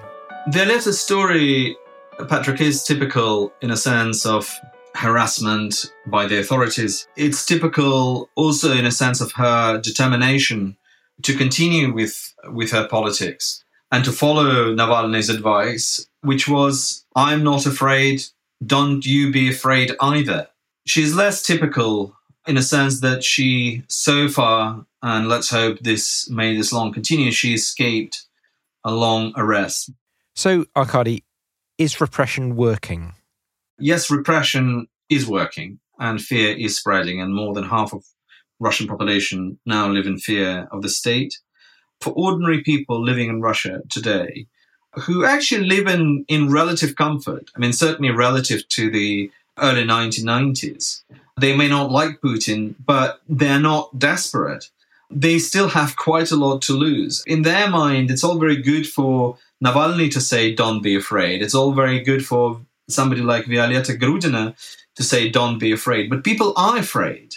Violetta's 0.50 1.00
story, 1.00 1.78
Patrick, 2.26 2.62
is 2.62 2.84
typical 2.84 3.54
in 3.62 3.72
a 3.72 3.78
sense 3.78 4.26
of 4.26 4.52
harassment 4.96 5.86
by 6.08 6.26
the 6.26 6.40
authorities. 6.40 7.08
It's 7.16 7.46
typical 7.46 8.30
also 8.36 8.74
in 8.74 8.86
a 8.86 8.92
sense 8.92 9.22
of 9.22 9.32
her 9.34 9.80
determination 9.80 10.78
to 11.24 11.38
continue 11.38 11.94
with, 11.94 12.34
with 12.52 12.72
her 12.72 12.88
politics 12.88 13.64
and 13.92 14.04
to 14.06 14.12
follow 14.12 14.74
Navalny's 14.74 15.30
advice, 15.30 16.08
which 16.22 16.48
was, 16.48 17.06
I'm 17.16 17.44
not 17.44 17.66
afraid, 17.66 18.24
don't 18.66 19.06
you 19.06 19.32
be 19.32 19.50
afraid 19.50 19.92
either. 20.02 20.48
She's 20.86 21.16
less 21.16 21.44
typical 21.44 22.16
in 22.48 22.58
a 22.58 22.64
sense 22.64 23.02
that 23.02 23.24
she 23.24 23.84
so 23.88 24.28
far 24.30 24.86
and 25.04 25.30
let's 25.30 25.50
hope 25.50 25.80
this 25.80 26.30
may 26.30 26.56
this 26.56 26.74
long 26.74 26.92
continue. 26.92 27.32
She 27.32 27.54
escaped 27.54 28.26
a 28.84 28.92
long 28.92 29.34
arrest. 29.36 29.92
So, 30.36 30.66
Arkady, 30.76 31.24
is 31.78 32.02
repression 32.02 32.56
working? 32.56 33.14
Yes, 33.80 34.10
repression 34.10 34.88
is 35.10 35.28
working, 35.28 35.80
and 36.00 36.22
fear 36.22 36.56
is 36.56 36.78
spreading, 36.78 37.22
and 37.22 37.34
more 37.34 37.54
than 37.54 37.64
half 37.64 37.94
of 37.94 38.04
Russian 38.60 38.88
population 38.88 39.60
now 39.66 39.88
live 39.88 40.08
in 40.08 40.18
fear 40.18 40.68
of 40.72 40.82
the 40.82 40.90
state. 40.90 41.38
For 42.02 42.14
ordinary 42.14 42.64
people 42.64 43.04
living 43.04 43.30
in 43.30 43.42
Russia 43.42 43.82
today, 43.90 44.48
who 44.94 45.26
actually 45.26 45.66
live 45.66 45.88
in, 45.88 46.26
in 46.28 46.52
relative 46.52 46.96
comfort, 46.96 47.50
I 47.56 47.60
mean, 47.60 47.74
certainly 47.74 48.12
relative 48.12 48.68
to 48.70 48.90
the 48.90 49.32
early 49.60 49.84
1990s, 49.84 51.04
they 51.40 51.56
may 51.56 51.68
not 51.68 51.92
like 51.92 52.22
Putin, 52.22 52.76
but 52.86 53.22
they're 53.28 53.60
not 53.60 53.98
desperate 53.98 54.70
they 55.10 55.40
still 55.40 55.70
have 55.70 55.96
quite 55.96 56.32
a 56.32 56.36
lot 56.36 56.62
to 56.64 56.74
lose. 56.74 57.24
In 57.26 57.44
their 57.44 57.70
mind, 57.70 58.12
it's 58.12 58.24
all 58.24 58.38
very 58.38 58.58
good 58.58 58.88
for 58.88 59.38
Navalny 59.64 60.12
to 60.12 60.22
say, 60.22 60.54
don't 60.54 60.82
be 60.82 60.96
afraid. 60.96 61.42
It's 61.42 61.56
all 61.56 61.72
very 61.74 62.00
good 62.00 62.26
for 62.26 62.62
somebody 62.90 63.22
like 63.22 63.46
Violetta 63.46 63.94
Grudina 63.94 64.56
to 64.96 65.04
say, 65.04 65.30
don't 65.30 65.60
be 65.60 65.72
afraid. 65.72 66.10
But 66.10 66.24
people 66.24 66.54
are 66.56 66.78
afraid. 66.78 67.36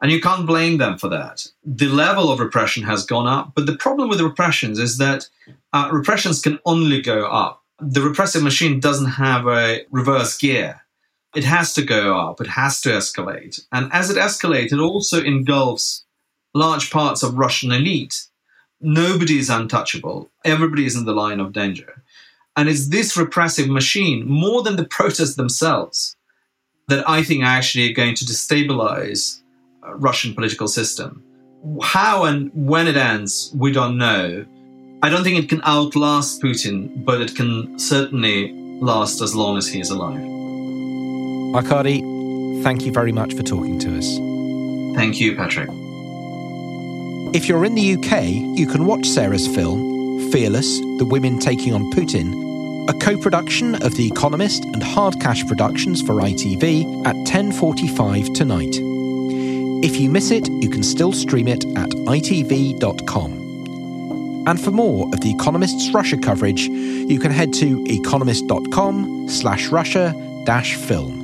And 0.00 0.12
you 0.12 0.20
can't 0.20 0.46
blame 0.46 0.76
them 0.78 0.98
for 0.98 1.08
that. 1.08 1.46
The 1.64 1.88
level 1.88 2.30
of 2.30 2.40
repression 2.40 2.82
has 2.82 3.06
gone 3.06 3.26
up. 3.26 3.52
But 3.54 3.66
the 3.66 3.76
problem 3.76 4.08
with 4.08 4.20
repressions 4.20 4.78
is 4.78 4.98
that 4.98 5.28
uh, 5.72 5.88
repressions 5.90 6.42
can 6.42 6.58
only 6.66 7.00
go 7.00 7.26
up. 7.26 7.62
The 7.80 8.02
repressive 8.02 8.42
machine 8.42 8.80
doesn't 8.80 9.12
have 9.12 9.46
a 9.46 9.84
reverse 9.90 10.36
gear. 10.36 10.82
It 11.34 11.44
has 11.44 11.74
to 11.74 11.82
go 11.82 12.16
up, 12.16 12.40
it 12.40 12.46
has 12.46 12.80
to 12.82 12.90
escalate. 12.90 13.60
And 13.72 13.92
as 13.92 14.08
it 14.08 14.16
escalates, 14.16 14.72
it 14.72 14.78
also 14.78 15.22
engulfs 15.22 16.04
large 16.54 16.90
parts 16.90 17.24
of 17.24 17.34
Russian 17.34 17.72
elite, 17.72 18.26
nobody 18.84 19.38
is 19.38 19.50
untouchable. 19.50 20.30
Everybody 20.44 20.86
is 20.86 20.94
in 20.94 21.04
the 21.04 21.12
line 21.12 21.40
of 21.40 21.52
danger. 21.52 22.02
And 22.56 22.68
it's 22.68 22.88
this 22.88 23.16
repressive 23.16 23.68
machine, 23.68 24.28
more 24.28 24.62
than 24.62 24.76
the 24.76 24.84
protests 24.84 25.34
themselves, 25.34 26.16
that 26.88 27.08
I 27.08 27.22
think 27.22 27.42
are 27.42 27.46
actually 27.46 27.92
going 27.92 28.14
to 28.14 28.24
destabilize 28.24 29.40
uh, 29.82 29.94
Russian 29.94 30.34
political 30.34 30.68
system. 30.68 31.24
How 31.82 32.24
and 32.24 32.50
when 32.54 32.86
it 32.86 32.96
ends, 32.96 33.50
we 33.56 33.72
don't 33.72 33.96
know. 33.96 34.44
I 35.02 35.08
don't 35.08 35.24
think 35.24 35.42
it 35.42 35.48
can 35.48 35.62
outlast 35.64 36.42
Putin, 36.42 37.04
but 37.04 37.20
it 37.20 37.34
can 37.34 37.78
certainly 37.78 38.52
last 38.80 39.20
as 39.20 39.34
long 39.34 39.56
as 39.56 39.66
he 39.66 39.80
is 39.80 39.90
alive. 39.90 40.20
Arkady, 41.54 42.00
thank 42.62 42.84
you 42.84 42.92
very 42.92 43.12
much 43.12 43.34
for 43.34 43.42
talking 43.42 43.78
to 43.80 43.96
us. 43.96 44.06
Thank 44.96 45.20
you, 45.20 45.34
Patrick. 45.36 45.70
If 47.34 47.48
you're 47.48 47.64
in 47.64 47.74
the 47.74 47.94
UK, 47.94 48.26
you 48.56 48.64
can 48.64 48.86
watch 48.86 49.08
Sarah's 49.08 49.48
film, 49.48 50.30
Fearless 50.30 50.78
The 50.78 51.04
Women 51.04 51.40
Taking 51.40 51.74
on 51.74 51.90
Putin, 51.90 52.88
a 52.88 52.92
co-production 53.00 53.74
of 53.82 53.96
The 53.96 54.06
Economist 54.06 54.64
and 54.66 54.80
Hard 54.80 55.18
Cash 55.18 55.44
Productions 55.48 56.00
for 56.00 56.20
ITV 56.20 57.04
at 57.04 57.16
10:45 57.26 58.32
tonight. 58.34 58.76
If 59.84 59.98
you 59.98 60.10
miss 60.10 60.30
it, 60.30 60.48
you 60.48 60.70
can 60.70 60.84
still 60.84 61.10
stream 61.10 61.48
it 61.48 61.64
at 61.76 61.90
itv.com. 61.90 63.32
And 64.46 64.60
for 64.60 64.70
more 64.70 65.08
of 65.12 65.20
The 65.20 65.32
Economist's 65.32 65.92
Russia 65.92 66.16
coverage, 66.16 66.68
you 66.68 67.18
can 67.18 67.32
head 67.32 67.52
to 67.54 67.84
economist.com 67.88 69.28
slash 69.28 69.70
Russia 69.70 70.14
dash 70.44 70.76
film. 70.76 71.23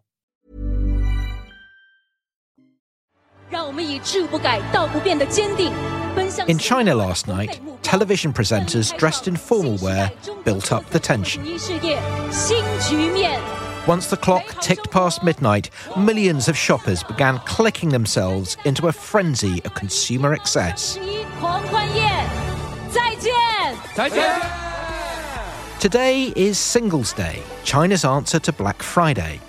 In 6.47 6.57
China 6.57 6.95
last 6.95 7.27
night, 7.27 7.59
television 7.83 8.31
presenters 8.31 8.97
dressed 8.97 9.27
in 9.27 9.35
formal 9.35 9.77
wear 9.77 10.09
built 10.45 10.71
up 10.71 10.85
the 10.91 10.99
tension. 10.99 11.43
Once 13.87 14.07
the 14.07 14.17
clock 14.17 14.61
ticked 14.61 14.89
past 14.89 15.23
midnight, 15.23 15.69
millions 15.97 16.47
of 16.47 16.57
shoppers 16.57 17.03
began 17.03 17.39
clicking 17.39 17.89
themselves 17.89 18.55
into 18.63 18.87
a 18.87 18.91
frenzy 18.91 19.61
of 19.65 19.73
consumer 19.73 20.33
excess. 20.33 20.97
Today 25.79 26.31
is 26.35 26.57
Singles 26.57 27.11
Day, 27.11 27.41
China's 27.65 28.05
answer 28.05 28.39
to 28.39 28.53
Black 28.53 28.81
Friday. 28.81 29.41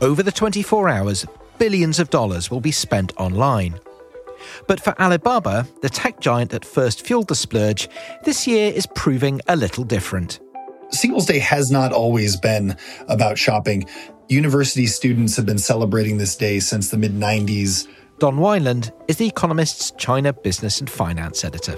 Over 0.00 0.22
the 0.22 0.32
24 0.32 0.88
hours, 0.88 1.26
billions 1.58 1.98
of 1.98 2.10
dollars 2.10 2.50
will 2.50 2.60
be 2.60 2.72
spent 2.72 3.12
online. 3.16 3.78
But 4.66 4.80
for 4.80 5.00
Alibaba, 5.00 5.66
the 5.82 5.88
tech 5.88 6.20
giant 6.20 6.50
that 6.50 6.64
first 6.64 7.06
fueled 7.06 7.28
the 7.28 7.34
splurge, 7.34 7.88
this 8.24 8.46
year 8.46 8.72
is 8.72 8.86
proving 8.94 9.40
a 9.48 9.56
little 9.56 9.84
different. 9.84 10.40
Singles 10.90 11.26
Day 11.26 11.38
has 11.38 11.70
not 11.70 11.92
always 11.92 12.36
been 12.36 12.76
about 13.08 13.38
shopping. 13.38 13.86
University 14.28 14.86
students 14.86 15.36
have 15.36 15.46
been 15.46 15.58
celebrating 15.58 16.18
this 16.18 16.36
day 16.36 16.60
since 16.60 16.90
the 16.90 16.96
mid 16.96 17.12
90s. 17.12 17.88
Don 18.18 18.36
Weinland 18.36 18.92
is 19.08 19.18
The 19.18 19.26
Economist's 19.26 19.90
China 19.92 20.32
business 20.32 20.80
and 20.80 20.88
finance 20.88 21.44
editor. 21.44 21.76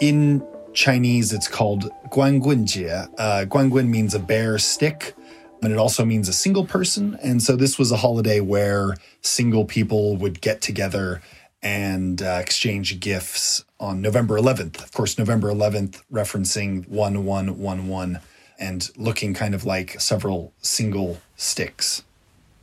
In 0.00 0.46
Chinese, 0.74 1.32
it's 1.32 1.48
called 1.48 1.90
Guanggunjie. 2.10 3.08
Uh, 3.18 3.44
Guanggun 3.46 3.88
means 3.88 4.14
a 4.14 4.18
bare 4.18 4.58
stick, 4.58 5.14
and 5.62 5.72
it 5.72 5.78
also 5.78 6.04
means 6.04 6.28
a 6.28 6.32
single 6.32 6.64
person. 6.64 7.18
And 7.22 7.42
so 7.42 7.56
this 7.56 7.78
was 7.78 7.92
a 7.92 7.96
holiday 7.96 8.40
where 8.40 8.94
single 9.22 9.64
people 9.64 10.16
would 10.16 10.40
get 10.40 10.60
together 10.60 11.22
and 11.62 12.22
uh, 12.22 12.38
exchange 12.40 13.00
gifts 13.00 13.64
on 13.80 14.00
November 14.00 14.38
11th. 14.38 14.82
Of 14.82 14.92
course, 14.92 15.18
November 15.18 15.48
11th 15.48 16.02
referencing 16.12 16.88
1111 16.88 18.20
and 18.58 18.90
looking 18.96 19.34
kind 19.34 19.54
of 19.54 19.64
like 19.64 20.00
several 20.00 20.52
single 20.60 21.20
sticks. 21.36 22.02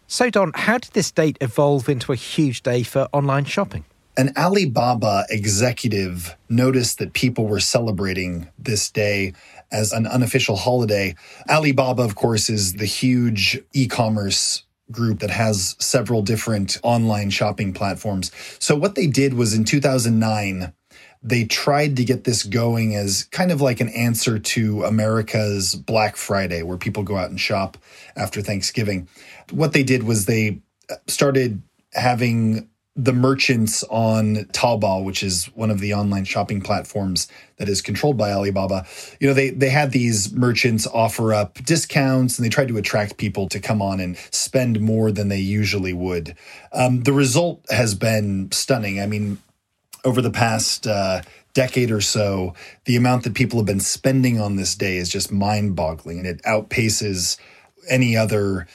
So, 0.07 0.29
Don, 0.29 0.51
how 0.53 0.77
did 0.77 0.91
this 0.91 1.11
date 1.11 1.37
evolve 1.41 1.89
into 1.89 2.11
a 2.11 2.15
huge 2.15 2.61
day 2.63 2.83
for 2.83 3.07
online 3.11 3.45
shopping? 3.45 3.85
An 4.17 4.31
Alibaba 4.37 5.25
executive 5.29 6.37
noticed 6.47 6.99
that 6.99 7.11
people 7.11 7.47
were 7.47 7.59
celebrating 7.59 8.49
this 8.57 8.89
day 8.89 9.33
as 9.71 9.91
an 9.91 10.07
unofficial 10.07 10.55
holiday. 10.55 11.15
Alibaba, 11.49 12.03
of 12.03 12.15
course, 12.15 12.49
is 12.49 12.75
the 12.75 12.85
huge 12.85 13.59
e 13.73 13.87
commerce 13.87 14.63
group 14.89 15.19
that 15.19 15.31
has 15.31 15.75
several 15.79 16.21
different 16.21 16.77
online 16.81 17.29
shopping 17.29 17.73
platforms. 17.73 18.31
So, 18.59 18.75
what 18.75 18.95
they 18.95 19.07
did 19.07 19.33
was 19.33 19.53
in 19.53 19.65
2009, 19.65 20.71
they 21.21 21.43
tried 21.43 21.97
to 21.97 22.05
get 22.05 22.23
this 22.23 22.43
going 22.43 22.95
as 22.95 23.23
kind 23.31 23.51
of 23.51 23.59
like 23.59 23.81
an 23.81 23.89
answer 23.89 24.39
to 24.39 24.83
America's 24.85 25.75
Black 25.75 26.15
Friday, 26.15 26.63
where 26.63 26.77
people 26.77 27.03
go 27.03 27.17
out 27.17 27.31
and 27.31 27.39
shop 27.39 27.77
after 28.15 28.41
Thanksgiving. 28.41 29.09
What 29.51 29.73
they 29.73 29.83
did 29.83 30.03
was 30.03 30.25
they 30.25 30.61
started 31.07 31.61
having 31.93 32.69
the 32.95 33.11
merchants 33.11 33.83
on 33.89 34.45
Taobao, 34.53 35.03
which 35.03 35.21
is 35.21 35.45
one 35.47 35.69
of 35.69 35.79
the 35.79 35.93
online 35.93 36.23
shopping 36.23 36.61
platforms 36.61 37.27
that 37.57 37.67
is 37.67 37.81
controlled 37.81 38.17
by 38.17 38.31
Alibaba, 38.31 38.85
you 39.19 39.27
know, 39.27 39.33
they 39.33 39.49
they 39.49 39.69
had 39.69 39.91
these 39.91 40.31
merchants 40.31 40.87
offer 40.87 41.33
up 41.33 41.55
discounts 41.65 42.37
and 42.37 42.45
they 42.45 42.49
tried 42.49 42.69
to 42.69 42.77
attract 42.77 43.17
people 43.17 43.49
to 43.49 43.59
come 43.59 43.81
on 43.81 43.99
and 43.99 44.17
spend 44.31 44.79
more 44.79 45.11
than 45.11 45.27
they 45.27 45.39
usually 45.39 45.93
would. 45.93 46.35
Um, 46.71 47.03
the 47.03 47.13
result 47.13 47.65
has 47.69 47.95
been 47.95 48.49
stunning. 48.51 49.01
I 49.01 49.07
mean, 49.07 49.39
over 50.05 50.21
the 50.21 50.31
past 50.31 50.87
uh, 50.87 51.21
decade 51.53 51.91
or 51.91 52.01
so, 52.01 52.53
the 52.85 52.95
amount 52.95 53.23
that 53.25 53.33
people 53.33 53.59
have 53.59 53.65
been 53.65 53.81
spending 53.81 54.39
on 54.39 54.55
this 54.55 54.73
day 54.75 54.97
is 54.97 55.09
just 55.09 55.33
mind 55.33 55.75
boggling 55.75 56.19
and 56.19 56.27
it 56.27 56.41
outpaces 56.43 57.37
any 57.89 58.15
other 58.15 58.67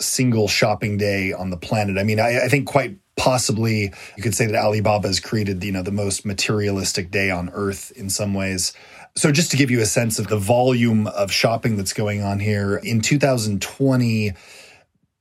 single 0.00 0.46
shopping 0.46 0.96
day 0.96 1.32
on 1.32 1.50
the 1.50 1.56
planet. 1.56 1.98
I 1.98 2.04
mean, 2.04 2.20
I, 2.20 2.44
I, 2.44 2.48
think 2.48 2.68
quite 2.68 2.98
possibly 3.18 3.92
you 4.16 4.22
could 4.22 4.34
say 4.34 4.46
that 4.46 4.54
Alibaba 4.54 5.08
has 5.08 5.20
created, 5.20 5.62
you 5.62 5.72
know, 5.72 5.82
the 5.82 5.92
most 5.92 6.24
materialistic 6.24 7.10
day 7.10 7.30
on 7.30 7.50
earth 7.50 7.90
in 7.90 8.08
some 8.08 8.32
ways. 8.32 8.72
So 9.16 9.32
just 9.32 9.50
to 9.50 9.56
give 9.56 9.70
you 9.70 9.80
a 9.80 9.86
sense 9.86 10.18
of 10.18 10.28
the 10.28 10.38
volume 10.38 11.08
of 11.08 11.30
shopping 11.30 11.76
that's 11.76 11.92
going 11.92 12.22
on 12.22 12.38
here, 12.38 12.76
in 12.76 13.00
2020, 13.00 14.32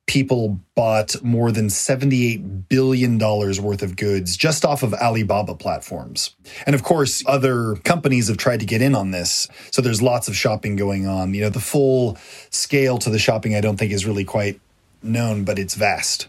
people 0.05 0.59
bought 0.73 1.21
more 1.21 1.51
than 1.51 1.67
$78 1.67 2.69
billion 2.69 3.17
worth 3.19 3.81
of 3.81 3.95
goods 3.97 4.37
just 4.37 4.63
off 4.63 4.83
of 4.83 4.93
Alibaba 4.93 5.55
platforms. 5.55 6.35
And 6.65 6.75
of 6.75 6.83
course, 6.83 7.23
other 7.27 7.75
companies 7.83 8.29
have 8.29 8.37
tried 8.37 8.61
to 8.61 8.65
get 8.65 8.81
in 8.81 8.95
on 8.95 9.11
this. 9.11 9.47
So 9.71 9.81
there's 9.81 10.01
lots 10.01 10.27
of 10.27 10.35
shopping 10.35 10.75
going 10.75 11.07
on. 11.07 11.33
You 11.33 11.41
know, 11.41 11.49
the 11.49 11.59
full 11.59 12.17
scale 12.51 12.97
to 12.99 13.09
the 13.09 13.19
shopping, 13.19 13.55
I 13.55 13.61
don't 13.61 13.77
think 13.77 13.91
is 13.91 14.05
really 14.05 14.23
quite 14.23 14.61
known, 15.03 15.43
but 15.43 15.59
it's 15.59 15.75
vast. 15.75 16.27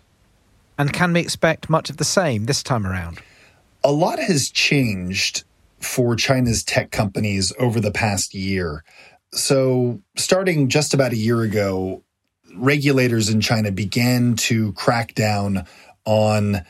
And 0.79 0.93
can 0.93 1.13
we 1.13 1.21
expect 1.21 1.69
much 1.69 1.91
of 1.91 1.97
the 1.97 2.05
same 2.05 2.47
this 2.47 2.63
time 2.63 2.87
around? 2.87 3.21
A 3.83 3.93
lot 3.93 4.19
has 4.21 4.49
changed 4.49 5.45
for 5.81 6.17
China's 6.17 6.63
tech 6.63 6.91
companies 6.91 7.53
over 7.59 7.81
the 7.81 7.91
past 7.91 8.35
year. 8.35 8.85
So, 9.33 10.01
starting 10.17 10.69
just 10.69 10.95
about 10.95 11.13
a 11.13 11.17
year 11.17 11.43
ago, 11.43 12.03
regulators 12.57 13.29
in 13.29 13.41
China 13.41 13.71
began 13.71 14.37
to 14.37 14.73
crack 14.73 15.15
down 15.15 15.67
on 16.05 16.65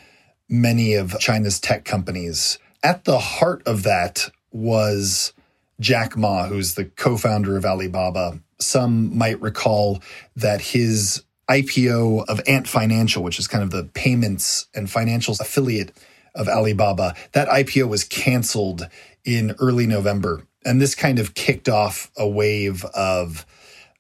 many 0.49 0.95
of 0.95 1.19
China's 1.21 1.61
tech 1.61 1.85
companies. 1.85 2.59
At 2.83 3.05
the 3.05 3.19
heart 3.19 3.63
of 3.67 3.85
that 3.85 4.31
was 4.51 5.33
Jack 5.81 6.17
Ma, 6.17 6.47
who's 6.47 6.75
the 6.75 6.87
co 6.87 7.17
founder 7.17 7.57
of 7.57 7.65
Alibaba. 7.65 8.41
Some 8.59 9.17
might 9.17 9.41
recall 9.41 10.03
that 10.35 10.61
his 10.61 11.23
IPO 11.51 12.27
of 12.29 12.41
Ant 12.47 12.69
Financial, 12.69 13.23
which 13.23 13.39
is 13.39 13.49
kind 13.49 13.65
of 13.65 13.71
the 13.71 13.85
payments 13.85 14.67
and 14.75 14.87
financials 14.87 15.41
affiliate 15.41 15.97
of 16.35 16.49
Alibaba, 16.49 17.15
that 17.33 17.49
IPO 17.49 17.89
was 17.89 18.05
canceled 18.05 18.89
in 19.25 19.55
early 19.59 19.87
November. 19.87 20.47
And 20.65 20.81
this 20.81 20.95
kind 20.95 21.19
of 21.19 21.35
kicked 21.35 21.69
off 21.69 22.11
a 22.17 22.29
wave 22.29 22.85
of 22.87 23.47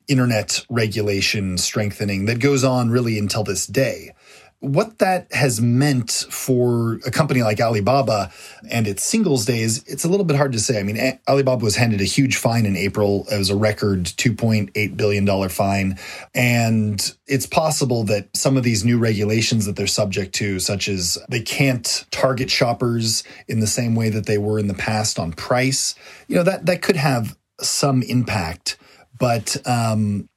internet 0.09 0.65
regulation 0.69 1.59
strengthening 1.59 2.25
that 2.25 2.41
goes 2.41 2.65
on 2.65 2.91
really 2.91 3.19
until 3.19 3.45
this 3.45 3.67
day. 3.67 4.15
What 4.61 4.99
that 4.99 5.33
has 5.33 5.61
meant 5.61 6.11
for 6.31 6.95
a 7.07 7.13
company 7.13 7.43
like 7.43 7.61
Alibaba 7.61 8.33
and 8.69 8.89
its 8.89 9.05
singles 9.05 9.45
days, 9.45 9.85
it's 9.85 10.05
a 10.05 10.09
little 10.09 10.27
bit 10.27 10.37
hard 10.37 10.53
to 10.53 10.59
say. 10.59 10.81
I 10.81 10.83
mean, 10.83 10.99
Alibaba 11.29 11.63
was 11.63 11.77
handed 11.77 12.01
a 12.01 12.05
huge 12.05 12.37
fine 12.37 12.67
in 12.67 12.77
April. 12.77 13.25
It 13.31 13.39
was 13.39 13.51
a 13.51 13.57
record 13.57 14.05
$2.8 14.05 14.97
billion 14.97 15.49
fine. 15.49 15.97
And 16.35 17.15
it's 17.29 17.47
possible 17.47 18.03
that 18.05 18.37
some 18.37 18.57
of 18.57 18.65
these 18.65 18.85
new 18.85 18.99
regulations 18.99 19.65
that 19.67 19.77
they're 19.77 19.87
subject 19.87 20.35
to, 20.37 20.59
such 20.59 20.89
as 20.89 21.19
they 21.29 21.41
can't 21.41 22.05
target 22.11 22.51
shoppers 22.51 23.23
in 23.47 23.61
the 23.61 23.67
same 23.69 23.95
way 23.95 24.09
that 24.11 24.27
they 24.27 24.39
were 24.39 24.59
in 24.59 24.67
the 24.67 24.75
past 24.75 25.21
on 25.21 25.33
price, 25.33 25.95
you 26.27 26.35
know, 26.35 26.43
that, 26.43 26.67
that 26.67 26.83
could 26.83 26.97
have 26.97 27.37
some 27.61 28.03
impact. 28.03 28.77
But 29.19 29.57
um, 29.67 30.29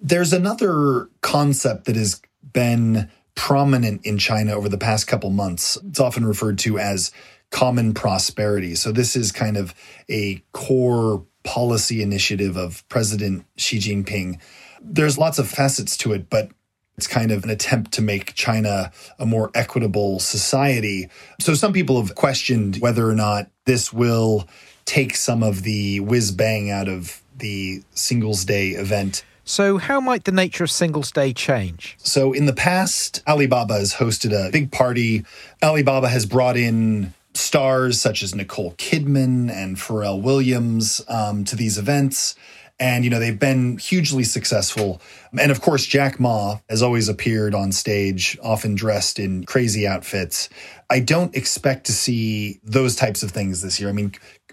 there's 0.00 0.32
another 0.32 1.10
concept 1.20 1.84
that 1.84 1.96
has 1.96 2.20
been 2.52 3.10
prominent 3.40 4.04
in 4.04 4.18
China 4.18 4.52
over 4.52 4.68
the 4.68 4.76
past 4.76 5.06
couple 5.06 5.30
months. 5.30 5.78
It's 5.88 5.98
often 5.98 6.26
referred 6.26 6.58
to 6.58 6.78
as 6.78 7.10
common 7.50 7.94
prosperity. 7.94 8.74
So, 8.74 8.92
this 8.92 9.16
is 9.16 9.32
kind 9.32 9.56
of 9.56 9.74
a 10.10 10.44
core 10.52 11.24
policy 11.42 12.02
initiative 12.02 12.58
of 12.58 12.86
President 12.90 13.46
Xi 13.56 13.78
Jinping. 13.78 14.38
There's 14.82 15.16
lots 15.16 15.38
of 15.38 15.48
facets 15.48 15.96
to 15.98 16.12
it, 16.12 16.28
but 16.28 16.50
it's 16.98 17.06
kind 17.06 17.32
of 17.32 17.42
an 17.44 17.48
attempt 17.48 17.92
to 17.92 18.02
make 18.02 18.34
China 18.34 18.92
a 19.18 19.24
more 19.24 19.50
equitable 19.54 20.18
society. 20.18 21.08
So, 21.40 21.54
some 21.54 21.72
people 21.72 21.98
have 21.98 22.14
questioned 22.14 22.76
whether 22.76 23.08
or 23.08 23.14
not 23.14 23.50
this 23.64 23.90
will 23.90 24.46
take 24.84 25.16
some 25.16 25.42
of 25.42 25.62
the 25.62 26.00
whiz 26.00 26.30
bang 26.30 26.70
out 26.70 26.88
of 26.88 27.22
the 27.38 27.82
Singles 27.94 28.44
Day 28.44 28.72
event. 28.72 29.24
So, 29.50 29.78
how 29.78 29.98
might 29.98 30.26
the 30.26 30.30
nature 30.30 30.62
of 30.62 30.70
Singles 30.70 31.10
Day 31.10 31.32
change? 31.32 31.96
So, 31.98 32.32
in 32.32 32.46
the 32.46 32.52
past, 32.52 33.20
Alibaba 33.26 33.74
has 33.74 33.94
hosted 33.94 34.30
a 34.32 34.48
big 34.52 34.70
party. 34.70 35.24
Alibaba 35.60 36.08
has 36.08 36.24
brought 36.24 36.56
in 36.56 37.14
stars 37.34 38.00
such 38.00 38.22
as 38.22 38.32
Nicole 38.32 38.74
Kidman 38.74 39.50
and 39.50 39.76
Pharrell 39.76 40.22
Williams 40.22 41.00
um, 41.08 41.42
to 41.46 41.56
these 41.56 41.78
events. 41.78 42.36
And, 42.78 43.02
you 43.02 43.10
know, 43.10 43.18
they've 43.18 43.40
been 43.40 43.78
hugely 43.78 44.22
successful. 44.22 45.02
And 45.36 45.50
of 45.50 45.60
course, 45.60 45.84
Jack 45.84 46.20
Ma 46.20 46.58
has 46.68 46.80
always 46.80 47.08
appeared 47.08 47.52
on 47.52 47.72
stage, 47.72 48.38
often 48.44 48.76
dressed 48.76 49.18
in 49.18 49.46
crazy 49.46 49.84
outfits. 49.84 50.48
I 50.90 51.00
don't 51.00 51.34
expect 51.34 51.86
to 51.86 51.92
see 51.92 52.60
those 52.62 52.94
types 52.94 53.24
of 53.24 53.32
things 53.32 53.62
this 53.62 53.80
year. 53.80 53.88
I 53.88 53.94
mean, 53.94 54.12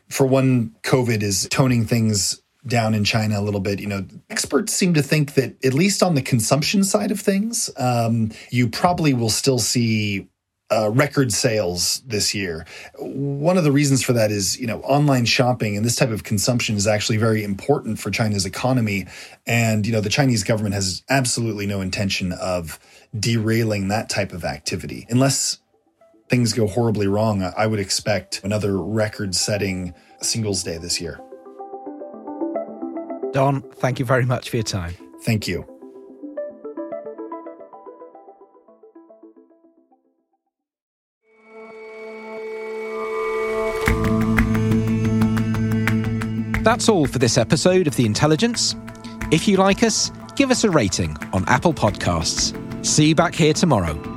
for 0.09 0.25
one, 0.25 0.75
COVID 0.81 1.21
is 1.21 1.47
toning 1.51 1.85
things 1.85 2.41
down 2.67 2.93
in 2.93 3.03
China 3.03 3.39
a 3.39 3.41
little 3.41 3.59
bit. 3.59 3.79
You 3.79 3.87
know, 3.87 4.05
experts 4.29 4.73
seem 4.73 4.93
to 4.93 5.01
think 5.01 5.33
that 5.35 5.63
at 5.65 5.73
least 5.73 6.03
on 6.03 6.15
the 6.15 6.21
consumption 6.21 6.83
side 6.83 7.11
of 7.11 7.19
things, 7.19 7.69
um, 7.77 8.31
you 8.49 8.69
probably 8.69 9.13
will 9.13 9.29
still 9.29 9.59
see 9.59 10.27
uh, 10.69 10.89
record 10.91 11.31
sales 11.31 12.01
this 12.05 12.35
year. 12.35 12.65
One 12.97 13.57
of 13.57 13.63
the 13.63 13.71
reasons 13.71 14.03
for 14.03 14.13
that 14.13 14.31
is, 14.31 14.59
you 14.59 14.67
know, 14.67 14.81
online 14.81 15.25
shopping 15.25 15.77
and 15.77 15.85
this 15.85 15.95
type 15.95 16.09
of 16.09 16.23
consumption 16.23 16.75
is 16.75 16.87
actually 16.87 17.17
very 17.17 17.43
important 17.43 17.99
for 17.99 18.11
China's 18.11 18.45
economy. 18.45 19.07
And, 19.45 19.85
you 19.85 19.93
know, 19.93 20.01
the 20.01 20.09
Chinese 20.09 20.43
government 20.43 20.75
has 20.75 21.03
absolutely 21.09 21.67
no 21.67 21.81
intention 21.81 22.33
of 22.33 22.79
derailing 23.17 23.87
that 23.87 24.09
type 24.09 24.33
of 24.33 24.43
activity. 24.43 25.05
Unless 25.09 25.59
things 26.29 26.51
go 26.51 26.67
horribly 26.67 27.07
wrong, 27.07 27.41
I 27.55 27.65
would 27.65 27.79
expect 27.79 28.41
another 28.43 28.77
record 28.77 29.35
setting 29.35 29.93
Singles 30.21 30.63
Day 30.63 30.77
this 30.77 30.99
year. 30.99 31.21
Don, 33.33 33.61
thank 33.75 33.99
you 33.99 34.05
very 34.05 34.25
much 34.25 34.49
for 34.49 34.57
your 34.57 34.63
time. 34.63 34.93
Thank 35.21 35.47
you. 35.47 35.65
That's 46.63 46.89
all 46.89 47.07
for 47.07 47.17
this 47.17 47.37
episode 47.37 47.87
of 47.87 47.95
The 47.95 48.05
Intelligence. 48.05 48.75
If 49.31 49.47
you 49.47 49.55
like 49.55 49.83
us, 49.83 50.11
give 50.35 50.51
us 50.51 50.65
a 50.65 50.69
rating 50.69 51.15
on 51.31 51.45
Apple 51.47 51.73
Podcasts. 51.73 52.53
See 52.85 53.07
you 53.07 53.15
back 53.15 53.33
here 53.33 53.53
tomorrow. 53.53 54.16